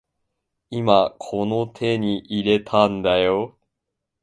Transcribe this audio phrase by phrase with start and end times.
[0.71, 3.55] 今この手に入れたんだよ